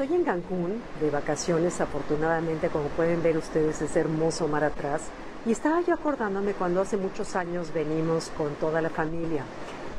estoy 0.00 0.16
en 0.16 0.24
Cancún 0.24 0.80
de 0.98 1.10
vacaciones, 1.10 1.78
afortunadamente, 1.78 2.68
como 2.68 2.86
pueden 2.88 3.22
ver 3.22 3.36
ustedes, 3.36 3.82
es 3.82 3.96
hermoso 3.96 4.48
mar 4.48 4.64
atrás. 4.64 5.02
Y 5.44 5.52
estaba 5.52 5.82
yo 5.82 5.92
acordándome 5.92 6.54
cuando 6.54 6.80
hace 6.80 6.96
muchos 6.96 7.36
años 7.36 7.70
venimos 7.74 8.32
con 8.34 8.54
toda 8.54 8.80
la 8.80 8.88
familia. 8.88 9.44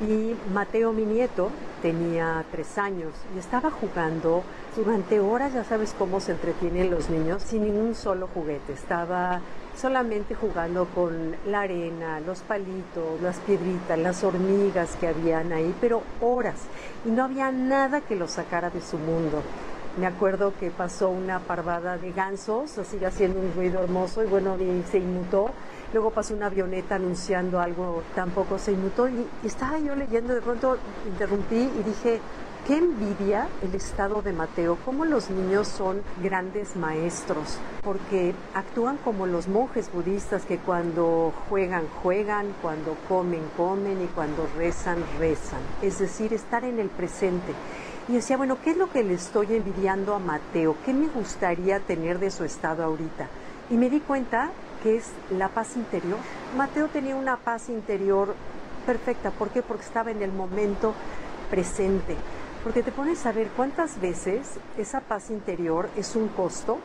Y 0.02 0.34
Mateo, 0.52 0.92
mi 0.92 1.06
nieto, 1.06 1.52
tenía 1.84 2.44
tres 2.52 2.80
años 2.80 3.14
y 3.36 3.38
estaba 3.38 3.70
jugando 3.70 4.42
durante 4.76 5.20
horas, 5.20 5.54
ya 5.54 5.64
sabes 5.64 5.94
cómo 5.96 6.20
se 6.20 6.32
entretienen 6.32 6.90
los 6.90 7.12
niños, 7.12 7.44
sin 7.44 7.66
ningún 7.66 7.94
solo 7.94 8.28
juguete. 8.34 8.74
Estaba 8.74 9.40
solamente 9.78 10.34
jugando 10.34 10.88
con 10.96 11.36
la 11.46 11.62
arena, 11.62 12.20
los 12.22 12.40
palitos, 12.40 13.22
las 13.22 13.38
piedritas, 13.38 14.00
las 14.00 14.24
hormigas 14.24 14.96
que 14.96 15.10
habían 15.10 15.54
ahí, 15.54 15.76
pero 15.80 16.02
horas. 16.22 16.56
Y 17.06 17.12
no 17.12 17.26
había 17.26 17.52
nada 17.52 18.02
que 18.02 18.16
lo 18.16 18.28
sacara 18.28 18.72
de 18.72 18.82
su 18.82 18.98
mundo. 18.98 19.44
Me 19.98 20.08
acuerdo 20.08 20.54
que 20.60 20.72
pasó 20.72 21.10
una 21.10 21.40
parvada 21.40 21.98
de 21.98 22.12
gansos, 22.12 22.78
así 22.78 23.04
haciendo 23.04 23.40
un 23.40 23.54
ruido 23.54 23.84
hermoso, 23.84 24.24
y 24.24 24.28
bueno, 24.28 24.56
y 24.58 24.84
se 24.90 25.00
inmutó 25.00 25.52
Luego 25.94 26.12
pasó 26.12 26.34
una 26.34 26.46
avioneta 26.46 26.96
anunciando 26.96 27.60
algo, 27.60 28.02
tampoco 28.16 28.58
se 28.58 28.72
inmutó. 28.72 29.10
Y, 29.10 29.28
estaba 29.44 29.78
yo 29.80 29.94
leyendo, 29.96 30.34
de 30.34 30.42
pronto 30.42 30.78
interrumpí 31.06 31.56
y 31.56 31.84
dije, 31.84 32.22
qué 32.68 32.78
envidia 32.78 33.48
el 33.64 33.74
estado 33.76 34.22
de 34.22 34.34
Mateo, 34.34 34.78
cómo 34.86 35.06
los 35.06 35.30
niños 35.30 35.68
son 35.68 36.02
grandes 36.22 36.76
maestros, 36.76 37.58
porque 37.84 38.34
actúan 38.54 38.98
como 38.98 39.26
los 39.26 39.48
monjes 39.48 39.92
budistas 39.92 40.46
que 40.46 40.58
cuando 40.58 41.34
juegan, 41.50 41.86
juegan, 42.04 42.54
cuando 42.62 42.96
comen, 43.08 43.42
comen 43.58 44.04
y 44.04 44.08
cuando 44.08 44.48
rezan, 44.58 45.04
rezan. 45.20 45.62
Es 45.82 46.00
decir, 46.00 46.34
estar 46.34 46.64
en 46.64 46.80
el 46.80 46.90
presente. 46.90 47.54
Y 48.08 48.14
decía, 48.14 48.38
bueno, 48.38 48.58
¿qué 48.64 48.72
es 48.72 48.78
lo 48.78 48.92
que 48.92 49.04
le 49.04 49.14
estoy 49.14 49.56
envidiando 49.56 50.14
a 50.14 50.20
Mateo? 50.20 50.76
¿Qué 50.86 50.94
me 50.94 51.08
gustaría 51.08 51.80
tener 51.80 52.20
de 52.20 52.32
su 52.32 52.44
estado 52.44 52.84
ahorita? 52.84 53.28
Y 53.70 53.76
me 53.76 53.90
di 53.90 54.00
cuenta 54.00 54.52
que 54.84 54.98
es 54.98 55.12
la 55.30 55.50
paz 55.50 55.76
interior. 55.78 56.18
Mateo 56.58 56.88
tenía 56.88 57.16
una 57.16 57.38
paz 57.38 57.70
interior 57.70 58.36
perfecta. 58.86 59.32
¿Por 59.32 59.50
qué? 59.50 59.62
Porque 59.62 59.84
estaba 59.84 60.12
en 60.12 60.22
el 60.22 60.32
momento 60.32 60.94
presente. 61.50 62.18
Porque 62.64 62.84
te 62.84 62.92
pones 62.92 63.26
a 63.26 63.32
ver 63.32 63.48
cuántas 63.56 64.00
veces 64.00 64.60
esa 64.78 65.02
paz 65.02 65.32
interior 65.32 65.90
es 65.98 66.16
un 66.16 66.28
costo 66.28 66.78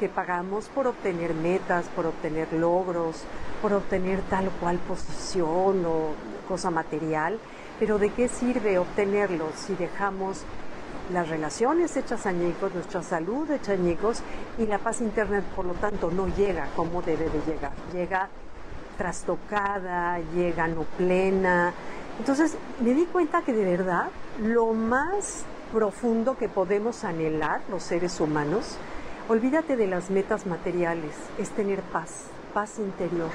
que 0.00 0.08
pagamos 0.08 0.66
por 0.66 0.88
obtener 0.88 1.34
metas, 1.34 1.86
por 1.94 2.06
obtener 2.06 2.52
logros, 2.52 3.22
por 3.62 3.72
obtener 3.72 4.22
tal 4.22 4.48
o 4.48 4.50
cual 4.52 4.78
posición 4.78 5.84
o 5.86 6.14
cosa 6.48 6.70
material. 6.70 7.38
Pero 7.78 7.98
¿de 7.98 8.10
qué 8.10 8.28
sirve 8.28 8.78
obtenerlo 8.78 9.46
si 9.54 9.74
dejamos 9.76 10.42
las 11.12 11.28
relaciones 11.28 11.96
hechas 11.96 12.26
añicos, 12.26 12.74
nuestra 12.74 13.02
salud 13.02 13.48
hecha 13.50 13.72
añicos 13.72 14.22
y 14.58 14.66
la 14.66 14.78
paz 14.78 15.00
interna, 15.00 15.42
por 15.54 15.64
lo 15.64 15.74
tanto, 15.74 16.10
no 16.10 16.26
llega 16.28 16.68
como 16.76 17.02
debe 17.02 17.28
de 17.30 17.40
llegar. 17.46 17.72
Llega 17.92 18.28
trastocada, 19.00 20.18
llega 20.34 20.68
no 20.68 20.82
plena. 20.98 21.72
Entonces 22.18 22.54
me 22.84 22.92
di 22.92 23.06
cuenta 23.06 23.40
que 23.40 23.54
de 23.54 23.64
verdad 23.64 24.08
lo 24.42 24.74
más 24.74 25.46
profundo 25.72 26.36
que 26.36 26.50
podemos 26.50 27.02
anhelar 27.04 27.62
los 27.70 27.82
seres 27.82 28.20
humanos, 28.20 28.76
olvídate 29.30 29.76
de 29.76 29.86
las 29.86 30.10
metas 30.10 30.44
materiales, 30.44 31.14
es 31.38 31.48
tener 31.48 31.80
paz, 31.80 32.26
paz 32.52 32.78
interior. 32.78 33.30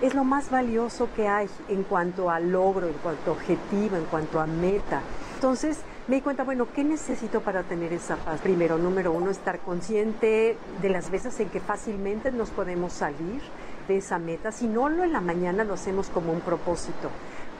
Es 0.00 0.14
lo 0.14 0.22
más 0.22 0.48
valioso 0.48 1.08
que 1.16 1.26
hay 1.26 1.48
en 1.68 1.82
cuanto 1.82 2.30
a 2.30 2.38
logro, 2.38 2.86
en 2.86 2.94
cuanto 2.94 3.32
a 3.32 3.34
objetivo, 3.34 3.96
en 3.96 4.04
cuanto 4.04 4.38
a 4.38 4.46
meta. 4.46 5.00
Entonces, 5.34 5.78
me 6.06 6.16
di 6.16 6.22
cuenta, 6.22 6.44
bueno, 6.44 6.68
¿qué 6.72 6.84
necesito 6.84 7.40
para 7.40 7.64
tener 7.64 7.92
esa 7.92 8.14
paz? 8.14 8.40
Primero, 8.42 8.78
número 8.78 9.10
uno, 9.10 9.30
estar 9.30 9.58
consciente 9.58 10.56
de 10.80 10.88
las 10.88 11.10
veces 11.10 11.40
en 11.40 11.48
que 11.48 11.58
fácilmente 11.58 12.30
nos 12.30 12.50
podemos 12.50 12.92
salir 12.92 13.40
de 13.88 13.98
esa 13.98 14.18
meta. 14.18 14.52
Si 14.52 14.66
no 14.66 14.88
lo 14.88 15.04
en 15.04 15.12
la 15.12 15.20
mañana 15.20 15.64
lo 15.64 15.74
hacemos 15.74 16.08
como 16.08 16.32
un 16.32 16.40
propósito, 16.40 17.10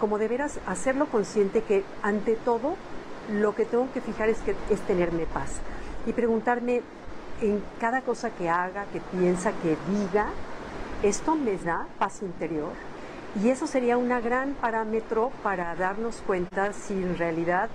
como 0.01 0.19
de 0.19 0.29
veras 0.29 0.59
hacerlo 0.67 1.07
consciente 1.07 1.63
que 1.63 1.85
ante 2.03 2.37
todo 2.37 2.77
lo 3.33 3.55
que 3.55 3.65
tengo 3.65 3.91
que 3.93 4.01
fijar 4.01 4.29
es 4.29 4.39
que 4.39 4.55
es 4.71 4.81
tenerme 4.81 5.27
paz 5.27 5.61
y 6.07 6.13
preguntarme 6.13 6.83
en 7.41 7.63
cada 7.81 8.03
cosa 8.03 8.31
que 8.31 8.49
haga, 8.49 8.85
que 8.93 9.01
piensa, 9.01 9.53
que 9.63 9.77
diga, 9.89 10.29
esto 11.03 11.35
me 11.35 11.57
da 11.57 11.87
paz 11.99 12.23
interior. 12.23 12.73
Y 13.43 13.49
eso 13.49 13.67
sería 13.67 13.97
un 13.97 14.09
gran 14.09 14.55
parámetro 14.55 15.33
para 15.43 15.75
darnos 15.75 16.23
cuenta 16.27 16.73
si 16.73 16.95
en 16.95 17.19
realidad 17.19 17.69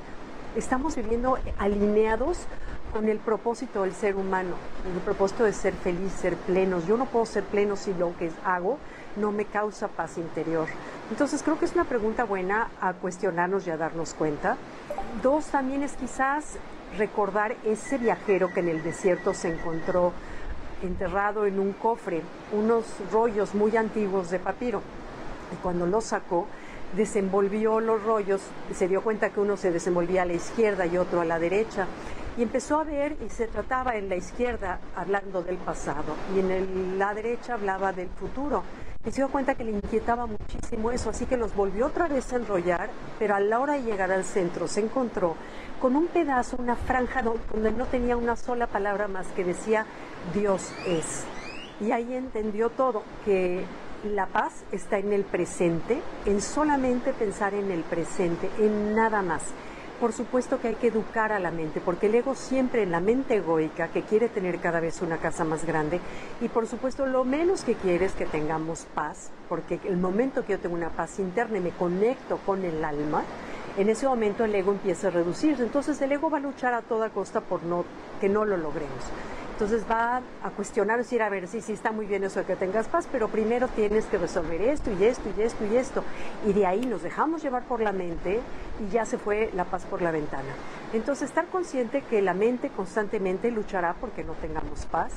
estamos 0.56 0.96
viviendo 0.96 1.38
alineados 1.58 2.46
con 2.92 3.08
el 3.08 3.20
propósito 3.20 3.84
del 3.84 3.94
ser 3.94 4.16
humano, 4.16 4.56
el 4.94 5.02
propósito 5.02 5.44
de 5.44 5.54
ser 5.54 5.74
feliz, 5.74 6.12
ser 6.12 6.36
plenos. 6.36 6.88
Yo 6.88 6.98
no 6.98 7.06
puedo 7.06 7.26
ser 7.26 7.44
pleno 7.44 7.76
si 7.76 7.94
lo 7.94 8.16
que 8.18 8.32
hago 8.44 8.78
no 9.16 9.32
me 9.32 9.46
causa 9.46 9.88
paz 9.88 10.18
interior. 10.18 10.68
Entonces 11.12 11.44
creo 11.44 11.58
que 11.58 11.66
es 11.66 11.74
una 11.74 11.86
pregunta 11.86 12.24
buena 12.24 12.70
a 12.82 12.94
cuestionarnos 12.94 13.68
y 13.68 13.72
a 13.72 13.78
darnos 13.78 14.14
cuenta. 14.14 14.58
Dos, 15.22 15.48
también 15.48 15.84
es 15.84 15.94
quizás 15.94 16.58
recordar 16.98 17.56
ese 17.66 17.98
viajero 17.98 18.54
que 18.54 18.62
en 18.62 18.70
el 18.70 18.84
desierto 18.84 19.34
se 19.34 19.54
encontró 19.54 20.14
enterrado 20.82 21.46
en 21.46 21.60
un 21.60 21.74
cofre, 21.74 22.22
unos 22.52 22.86
rollos 23.12 23.54
muy 23.54 23.76
antiguos 23.76 24.30
de 24.30 24.40
papiro. 24.40 24.82
Y 25.52 25.56
cuando 25.62 25.86
los 25.86 26.06
sacó, 26.06 26.48
desenvolvió 26.96 27.80
los 27.80 28.04
rollos, 28.04 28.42
se 28.74 28.88
dio 28.88 29.02
cuenta 29.02 29.30
que 29.30 29.40
uno 29.40 29.58
se 29.58 29.72
desenvolvía 29.72 30.24
a 30.24 30.26
la 30.26 30.34
izquierda 30.34 30.86
y 30.86 30.98
otro 30.98 31.22
a 31.22 31.26
la 31.26 31.40
derecha, 31.40 31.88
y 32.40 32.44
empezó 32.44 32.80
a 32.80 32.86
ver 32.86 33.18
y 33.26 33.28
se 33.28 33.48
trataba 33.48 33.98
en 33.98 34.08
la 34.08 34.16
izquierda 34.16 34.80
hablando 34.96 35.44
del 35.44 35.58
pasado 35.58 36.16
y 36.34 36.40
en 36.40 36.98
la 36.98 37.14
derecha 37.14 37.56
hablaba 37.56 37.92
del 37.92 38.08
futuro. 38.08 38.64
Y 39.06 39.12
se 39.12 39.18
dio 39.18 39.30
cuenta 39.30 39.56
que 39.56 39.66
le 39.66 39.72
inquietaba 39.72 40.26
muchísimo 40.26 40.92
eso, 40.92 41.10
así 41.10 41.26
que 41.26 41.36
los 41.36 41.54
volvió 41.54 41.88
otra 41.88 42.08
vez 42.08 42.32
a 42.32 42.38
enrollar, 42.38 42.90
pero 43.18 43.36
a 43.36 43.42
la 43.42 43.60
hora 43.60 43.74
de 43.74 43.84
llegar 43.84 44.10
al 44.14 44.24
centro 44.24 44.70
se 44.70 44.80
encontró 44.80 45.36
con 45.82 45.98
un 45.98 46.08
pedazo, 46.08 46.56
una 46.58 46.78
franja 46.78 47.24
donde 47.24 47.74
no 47.74 47.86
tenía 47.88 48.16
una 48.16 48.38
sola 48.38 48.68
palabra 48.68 49.10
más 49.10 49.28
que 49.36 49.44
decía 49.44 49.86
Dios 50.34 50.72
es. 50.88 51.26
Y 51.82 51.92
ahí 51.92 52.14
entendió 52.14 52.70
todo, 52.70 53.04
que 53.26 53.66
la 54.06 54.28
paz 54.28 54.64
está 54.72 54.98
en 54.98 55.12
el 55.12 55.26
presente, 55.26 56.02
en 56.26 56.40
solamente 56.40 57.12
pensar 57.12 57.54
en 57.54 57.70
el 57.70 57.82
presente, 57.84 58.50
en 58.60 58.96
nada 58.96 59.22
más. 59.22 59.44
Por 60.00 60.14
supuesto 60.14 60.62
que 60.62 60.70
hay 60.70 60.76
que 60.76 60.88
educar 60.88 61.34
a 61.34 61.40
la 61.40 61.52
mente, 61.52 61.82
porque 61.82 62.06
el 62.06 62.16
ego 62.16 62.34
siempre 62.34 62.84
en 62.84 62.92
la 62.92 63.02
mente 63.02 63.36
egoica, 63.36 63.90
que 63.90 64.04
quiere 64.04 64.30
tener 64.30 64.60
cada 64.60 64.80
vez 64.80 65.02
una 65.02 65.18
casa 65.18 65.44
más 65.44 65.66
grande, 65.66 66.00
y 66.40 66.48
por 66.48 66.68
supuesto 66.68 67.06
lo 67.06 67.26
menos 67.26 67.66
que 67.66 67.76
quiere 67.76 68.06
es 68.06 68.14
que 68.14 68.26
tengamos 68.26 68.88
paz, 68.96 69.30
porque 69.50 69.78
el 69.84 69.98
momento 69.98 70.46
que 70.46 70.54
yo 70.54 70.60
tengo 70.60 70.76
una 70.76 70.90
paz 70.90 71.20
interna 71.20 71.58
y 71.58 71.62
me 71.62 71.72
conecto 71.72 72.38
con 72.46 72.64
el 72.64 72.86
alma, 72.86 73.24
en 73.78 73.90
ese 73.90 74.08
momento 74.08 74.46
el 74.46 74.56
ego 74.56 74.72
empieza 74.72 75.08
a 75.08 75.12
reducirse. 75.12 75.64
Entonces 75.64 76.02
el 76.02 76.12
ego 76.12 76.30
va 76.30 76.38
a 76.38 76.42
luchar 76.42 76.74
a 76.74 76.82
toda 76.82 77.10
costa 77.10 77.42
por 77.42 77.64
no, 77.64 77.84
que 78.22 78.30
no 78.30 78.46
lo 78.46 78.58
logremos. 78.58 79.04
Entonces 79.60 79.86
va 79.92 80.22
a 80.42 80.50
cuestionar, 80.52 81.00
decir, 81.00 81.22
a 81.22 81.28
ver, 81.28 81.46
sí, 81.50 81.60
sí, 81.60 81.74
está 81.74 81.92
muy 81.92 82.06
bien 82.06 82.24
eso 82.24 82.40
de 82.40 82.46
que 82.46 82.56
tengas 82.56 82.88
paz, 82.88 83.10
pero 83.12 83.28
primero 83.28 83.68
tienes 83.68 84.06
que 84.06 84.18
resolver 84.18 84.62
esto 84.62 84.90
y 84.98 85.04
esto 85.04 85.30
y 85.38 85.42
esto 85.42 85.66
y 85.66 85.76
esto. 85.76 86.02
Y 86.48 86.54
de 86.54 86.66
ahí 86.66 86.86
nos 86.86 87.04
dejamos 87.04 87.44
llevar 87.44 87.66
por 87.66 87.82
la 87.82 87.92
mente 87.92 88.40
y 88.80 88.90
ya 88.90 89.04
se 89.04 89.18
fue 89.18 89.52
la 89.54 89.66
paz 89.66 89.84
por 89.84 90.02
la 90.02 90.12
ventana. 90.12 90.54
Entonces 90.94 91.28
estar 91.28 91.48
consciente 91.48 92.04
que 92.04 92.22
la 92.22 92.34
mente 92.34 92.70
constantemente 92.70 93.52
luchará 93.52 93.96
porque 94.00 94.24
no 94.24 94.32
tengamos 94.36 94.86
paz, 94.86 95.12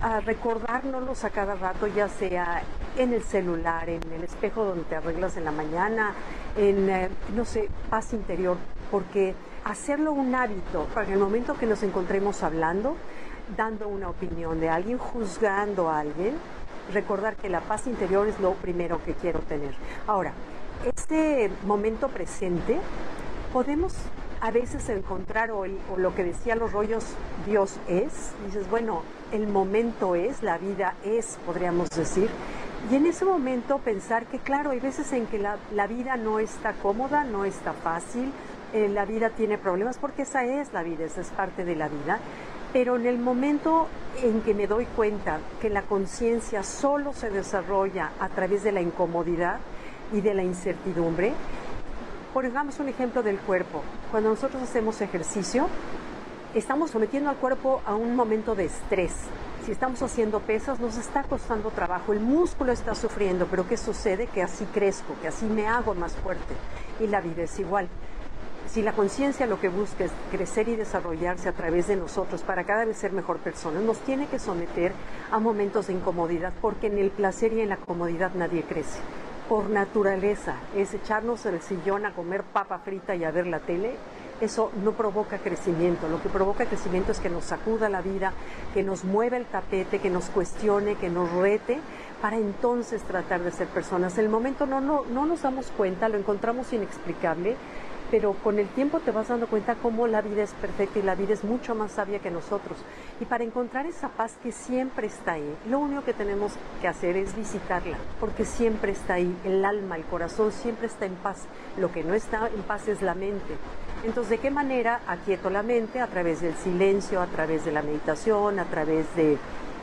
a 0.00 0.20
recordárnoslos 0.20 1.24
a 1.24 1.28
cada 1.28 1.54
rato, 1.54 1.88
ya 1.88 2.08
sea 2.08 2.62
en 2.96 3.12
el 3.12 3.22
celular, 3.22 3.90
en 3.90 4.00
el 4.10 4.24
espejo 4.24 4.64
donde 4.64 4.84
te 4.84 4.96
arreglas 4.96 5.36
en 5.36 5.44
la 5.44 5.52
mañana, 5.52 6.14
en, 6.56 6.88
eh, 6.88 7.10
no 7.36 7.44
sé, 7.44 7.68
paz 7.90 8.14
interior, 8.14 8.56
porque 8.90 9.34
hacerlo 9.66 10.12
un 10.12 10.34
hábito 10.34 10.86
para 10.94 11.12
el 11.12 11.18
momento 11.18 11.52
que 11.58 11.66
nos 11.66 11.82
encontremos 11.82 12.42
hablando, 12.42 12.96
dando 13.56 13.88
una 13.88 14.10
opinión 14.10 14.60
de 14.60 14.68
alguien, 14.68 14.98
juzgando 14.98 15.88
a 15.88 16.00
alguien, 16.00 16.34
recordar 16.92 17.36
que 17.36 17.48
la 17.48 17.60
paz 17.60 17.86
interior 17.86 18.28
es 18.28 18.38
lo 18.40 18.54
primero 18.54 19.02
que 19.04 19.14
quiero 19.14 19.40
tener. 19.40 19.74
Ahora, 20.06 20.32
este 20.84 21.50
momento 21.64 22.08
presente, 22.08 22.78
podemos 23.52 23.94
a 24.40 24.50
veces 24.50 24.88
encontrar, 24.88 25.50
o, 25.50 25.66
lo 25.96 26.14
que 26.14 26.24
decían 26.24 26.58
los 26.58 26.72
rollos, 26.72 27.04
Dios 27.46 27.76
es, 27.88 28.32
dices, 28.46 28.68
bueno, 28.70 29.02
el 29.32 29.48
momento 29.48 30.14
es, 30.14 30.42
la 30.42 30.58
vida 30.58 30.94
es, 31.04 31.38
podríamos 31.44 31.90
decir, 31.90 32.30
y 32.90 32.94
en 32.94 33.06
ese 33.06 33.24
momento 33.24 33.78
pensar 33.78 34.26
que, 34.26 34.38
claro, 34.38 34.70
hay 34.70 34.80
veces 34.80 35.12
en 35.12 35.26
que 35.26 35.38
la, 35.38 35.86
vida 35.86 36.16
no 36.16 36.38
está 36.38 36.72
cómoda, 36.74 37.24
no 37.24 37.44
está 37.44 37.72
fácil, 37.72 38.32
eh, 38.72 38.88
la 38.88 39.04
vida 39.04 39.30
tiene 39.30 39.58
problemas, 39.58 39.98
porque 39.98 40.22
esa 40.22 40.44
es 40.44 40.72
la 40.72 40.82
vida, 40.82 41.04
esa 41.04 41.20
es 41.20 41.28
parte 41.30 41.64
de 41.64 41.74
la 41.74 41.88
vida, 41.88 42.20
pero 42.72 42.96
en 42.96 43.06
el 43.06 43.18
momento 43.18 43.88
en 44.22 44.40
que 44.42 44.54
me 44.54 44.66
doy 44.66 44.84
cuenta 44.84 45.38
que 45.60 45.70
la 45.70 45.82
conciencia 45.82 46.62
solo 46.62 47.12
se 47.12 47.30
desarrolla 47.30 48.10
a 48.20 48.28
través 48.28 48.62
de 48.62 48.72
la 48.72 48.80
incomodidad 48.80 49.60
y 50.12 50.20
de 50.20 50.34
la 50.34 50.42
incertidumbre, 50.42 51.32
pongamos 52.34 52.78
un 52.80 52.88
ejemplo 52.88 53.22
del 53.22 53.38
cuerpo. 53.38 53.82
Cuando 54.10 54.30
nosotros 54.30 54.62
hacemos 54.62 55.00
ejercicio, 55.00 55.68
estamos 56.54 56.90
sometiendo 56.90 57.30
al 57.30 57.36
cuerpo 57.36 57.82
a 57.86 57.94
un 57.94 58.14
momento 58.16 58.54
de 58.54 58.66
estrés. 58.66 59.12
Si 59.64 59.72
estamos 59.72 60.00
haciendo 60.02 60.40
pesas, 60.40 60.80
nos 60.80 60.96
está 60.96 61.22
costando 61.24 61.70
trabajo, 61.70 62.12
el 62.12 62.20
músculo 62.20 62.72
está 62.72 62.94
sufriendo, 62.94 63.46
pero 63.50 63.68
¿qué 63.68 63.76
sucede? 63.76 64.26
Que 64.26 64.42
así 64.42 64.64
crezco, 64.66 65.14
que 65.20 65.28
así 65.28 65.46
me 65.46 65.66
hago 65.66 65.94
más 65.94 66.16
fuerte. 66.16 66.54
Y 67.00 67.06
la 67.06 67.20
vida 67.20 67.42
es 67.42 67.58
igual. 67.58 67.88
Si 68.68 68.82
la 68.82 68.92
conciencia 68.92 69.46
lo 69.46 69.58
que 69.58 69.70
busca 69.70 70.04
es 70.04 70.12
crecer 70.30 70.68
y 70.68 70.76
desarrollarse 70.76 71.48
a 71.48 71.52
través 71.52 71.88
de 71.88 71.96
nosotros 71.96 72.42
para 72.42 72.64
cada 72.64 72.84
vez 72.84 72.98
ser 72.98 73.12
mejor 73.12 73.38
persona, 73.38 73.80
nos 73.80 73.98
tiene 74.00 74.26
que 74.26 74.38
someter 74.38 74.92
a 75.30 75.38
momentos 75.38 75.86
de 75.86 75.94
incomodidad, 75.94 76.52
porque 76.60 76.88
en 76.88 76.98
el 76.98 77.10
placer 77.10 77.54
y 77.54 77.62
en 77.62 77.70
la 77.70 77.78
comodidad 77.78 78.32
nadie 78.34 78.64
crece. 78.64 79.00
Por 79.48 79.70
naturaleza, 79.70 80.56
es 80.76 80.92
echarnos 80.92 81.46
el 81.46 81.62
sillón 81.62 82.04
a 82.04 82.12
comer 82.12 82.42
papa 82.42 82.80
frita 82.80 83.16
y 83.16 83.24
a 83.24 83.30
ver 83.30 83.46
la 83.46 83.60
tele, 83.60 83.96
eso 84.42 84.70
no 84.84 84.92
provoca 84.92 85.38
crecimiento. 85.38 86.06
Lo 86.06 86.22
que 86.22 86.28
provoca 86.28 86.66
crecimiento 86.66 87.12
es 87.12 87.20
que 87.20 87.30
nos 87.30 87.44
sacuda 87.44 87.88
la 87.88 88.02
vida, 88.02 88.34
que 88.74 88.82
nos 88.82 89.02
mueva 89.02 89.38
el 89.38 89.46
tapete, 89.46 89.98
que 89.98 90.10
nos 90.10 90.26
cuestione, 90.26 90.96
que 90.96 91.08
nos 91.08 91.32
rete, 91.32 91.78
para 92.20 92.36
entonces 92.36 93.02
tratar 93.02 93.40
de 93.42 93.50
ser 93.50 93.68
personas. 93.68 94.18
En 94.18 94.26
el 94.26 94.30
momento 94.30 94.66
no, 94.66 94.82
no, 94.82 95.04
no 95.10 95.24
nos 95.24 95.42
damos 95.42 95.70
cuenta, 95.70 96.08
lo 96.10 96.18
encontramos 96.18 96.72
inexplicable, 96.72 97.56
pero 98.10 98.32
con 98.32 98.58
el 98.58 98.68
tiempo 98.68 99.00
te 99.00 99.10
vas 99.10 99.28
dando 99.28 99.46
cuenta 99.46 99.74
cómo 99.76 100.06
la 100.06 100.22
vida 100.22 100.42
es 100.42 100.52
perfecta 100.54 100.98
y 100.98 101.02
la 101.02 101.14
vida 101.14 101.34
es 101.34 101.44
mucho 101.44 101.74
más 101.74 101.92
sabia 101.92 102.18
que 102.18 102.30
nosotros. 102.30 102.78
Y 103.20 103.24
para 103.24 103.44
encontrar 103.44 103.86
esa 103.86 104.08
paz 104.08 104.36
que 104.42 104.52
siempre 104.52 105.06
está 105.06 105.32
ahí, 105.32 105.56
lo 105.68 105.78
único 105.78 106.04
que 106.04 106.14
tenemos 106.14 106.52
que 106.80 106.88
hacer 106.88 107.16
es 107.16 107.36
visitarla, 107.36 107.98
porque 108.20 108.44
siempre 108.44 108.92
está 108.92 109.14
ahí, 109.14 109.36
el 109.44 109.64
alma, 109.64 109.96
el 109.96 110.04
corazón 110.04 110.52
siempre 110.52 110.86
está 110.86 111.06
en 111.06 111.14
paz. 111.16 111.46
Lo 111.76 111.92
que 111.92 112.04
no 112.04 112.14
está 112.14 112.48
en 112.48 112.62
paz 112.62 112.88
es 112.88 113.02
la 113.02 113.14
mente. 113.14 113.56
Entonces, 114.04 114.30
¿de 114.30 114.38
qué 114.38 114.50
manera 114.50 115.00
aquieto 115.06 115.50
la 115.50 115.62
mente? 115.62 116.00
A 116.00 116.06
través 116.06 116.40
del 116.40 116.54
silencio, 116.54 117.20
a 117.20 117.26
través 117.26 117.64
de 117.64 117.72
la 117.72 117.82
meditación, 117.82 118.58
a 118.58 118.64
través 118.64 119.14
de 119.16 119.36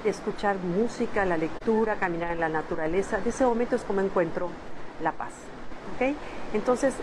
escuchar 0.06 0.58
música, 0.58 1.26
la 1.26 1.38
lectura, 1.38 1.96
caminar 1.96 2.32
en 2.32 2.40
la 2.40 2.50
naturaleza. 2.50 3.20
De 3.20 3.32
ese 3.32 3.46
momento 3.46 3.76
es 3.76 3.84
como 3.84 4.02
encuentro 4.02 4.50
la 5.02 5.12
paz. 5.12 5.34
Entonces 6.54 6.94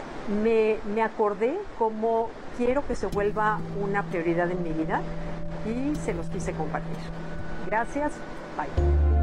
me, 0.43 0.76
me 0.94 1.02
acordé 1.02 1.58
cómo 1.79 2.29
quiero 2.56 2.87
que 2.87 2.94
se 2.94 3.06
vuelva 3.06 3.58
una 3.81 4.02
prioridad 4.05 4.50
en 4.50 4.62
mi 4.62 4.70
vida 4.70 5.00
y 5.67 5.96
se 5.96 6.14
los 6.14 6.26
quise 6.26 6.52
compartir. 6.52 6.96
Gracias, 7.67 8.12
bye. 8.56 9.22